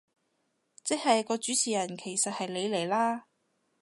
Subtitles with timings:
[0.83, 3.25] 即係個主持人其實係你嚟啦